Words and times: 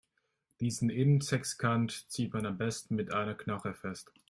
Diesen 0.61 0.89
Innensechskant 0.89 2.09
zieht 2.09 2.33
man 2.33 2.47
am 2.47 2.57
besten 2.57 2.95
mit 2.95 3.13
einer 3.13 3.35
Knarre 3.35 3.75
fest. 3.75 4.11